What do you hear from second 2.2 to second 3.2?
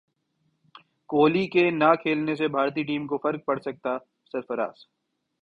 سے بھارتی ٹیم کو